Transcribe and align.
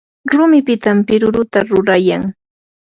rumipitam 0.31 0.97
piruruta 1.07 1.59
rurayan. 1.69 2.23